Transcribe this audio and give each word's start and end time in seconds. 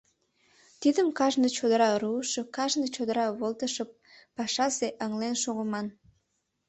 Тидым 0.81 1.07
кажне 1.17 1.47
чодыра 1.57 1.89
руышо, 2.01 2.41
кажне 2.55 2.87
чодыра 2.95 3.25
волтышо 3.39 3.83
пашазе 4.35 4.87
ыҥлен 5.05 5.35
шогыман. 5.43 5.87